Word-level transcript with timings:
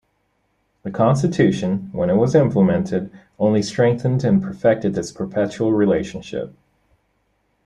The 0.81 0.89
Constitution, 0.89 1.89
when 1.91 2.09
it 2.09 2.15
was 2.15 2.33
implemented, 2.33 3.11
only 3.37 3.61
strengthened 3.61 4.23
and 4.23 4.41
perfected 4.41 4.95
this 4.95 5.11
perpetual 5.11 5.73
relationship. 5.73 6.55